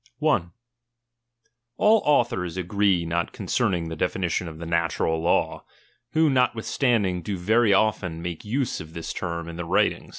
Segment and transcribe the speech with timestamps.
[0.19, 0.45] I.
[1.77, 5.63] All authors agree not concerning the definition of the natural law,
[6.13, 10.09] who notwithstanding do very 1 often nuike use of this term in their writing.